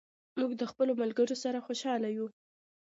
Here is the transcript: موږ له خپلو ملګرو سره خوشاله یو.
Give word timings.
موږ 0.39 0.51
له 0.59 0.65
خپلو 0.71 0.91
ملګرو 1.01 1.35
سره 1.43 1.63
خوشاله 1.65 2.09
یو. 2.17 2.27